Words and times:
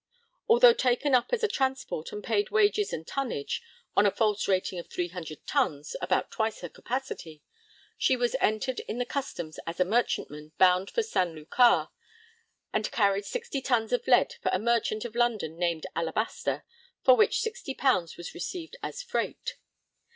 Although 0.49 0.73
taken 0.73 1.13
up 1.13 1.27
as 1.31 1.43
a 1.43 1.47
transport 1.47 2.11
and 2.11 2.23
paid 2.23 2.49
wages 2.49 2.91
and 2.91 3.05
tonnage 3.05 3.61
(on 3.95 4.07
a 4.07 4.11
false 4.11 4.47
rating 4.47 4.79
of 4.79 4.89
300 4.89 5.45
tons, 5.45 5.95
about 6.01 6.31
twice 6.31 6.61
her 6.61 6.69
capacity) 6.69 7.43
she 7.99 8.15
was 8.17 8.35
entered 8.41 8.79
in 8.87 8.97
the 8.97 9.05
Customs 9.05 9.59
as 9.67 9.79
a 9.79 9.85
merchantman 9.85 10.53
bound 10.57 10.89
for 10.89 11.03
San 11.03 11.35
Lucar, 11.35 11.89
and 12.73 12.89
carried 12.91 13.25
60 13.25 13.61
tons 13.61 13.93
of 13.93 14.07
lead 14.07 14.33
for 14.41 14.49
a 14.51 14.57
merchant 14.57 15.05
of 15.05 15.13
London 15.13 15.55
named 15.59 15.85
Alabaster, 15.95 16.65
for 17.03 17.15
which 17.15 17.43
60_l._ 17.43 18.17
was 18.17 18.33
received 18.33 18.77
as 18.81 19.03
freight. 19.03 19.57